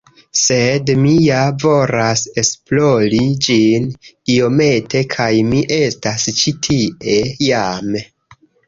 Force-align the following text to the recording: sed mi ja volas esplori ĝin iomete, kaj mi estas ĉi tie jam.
sed 0.43 0.87
mi 1.01 1.11
ja 1.25 1.41
volas 1.63 2.23
esplori 2.43 3.21
ĝin 3.49 3.87
iomete, 4.39 5.07
kaj 5.15 5.31
mi 5.53 5.65
estas 5.81 6.29
ĉi 6.43 6.57
tie 6.69 7.25
jam. 7.53 7.97